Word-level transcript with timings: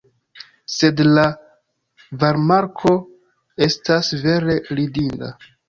Sed 0.75 1.03
la 1.17 1.25
varmarko 2.25 2.95
estas 3.69 4.13
vere 4.27 4.59
ridinda! 4.83 5.35